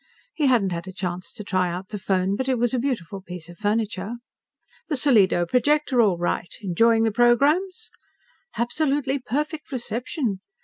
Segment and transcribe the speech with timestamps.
[0.33, 3.21] He hadn't had a chance to try out the phone, but it was a beautiful
[3.21, 4.13] piece of furniture.
[4.89, 6.51] "The Solido projector all right?
[6.63, 7.91] Enjoying the programs?"
[8.57, 10.39] "Absolutely perfect reception."